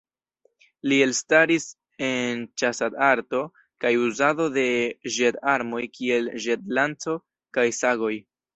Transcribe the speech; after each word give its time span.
Li 0.91 0.95
elstaris 1.07 1.67
en 2.07 2.41
ĉasad-arto 2.61 3.43
kaj 3.85 3.93
uzado 4.07 4.49
de 4.57 4.65
ĵet-armoj, 5.21 5.85
kiel 6.01 6.35
ĵet-lanco 6.49 7.19
kaj 7.59 7.71
sagoj. 7.85 8.15